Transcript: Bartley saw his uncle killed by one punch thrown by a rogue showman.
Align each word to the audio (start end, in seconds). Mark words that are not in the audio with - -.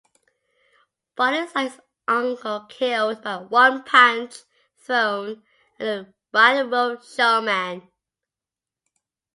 Bartley 1.15 1.45
saw 1.45 1.59
his 1.59 1.79
uncle 2.07 2.65
killed 2.69 3.21
by 3.23 3.35
one 3.37 3.83
punch 3.83 4.37
thrown 4.75 5.43
by 6.31 6.53
a 6.55 6.65
rogue 6.65 7.03
showman. 7.03 7.87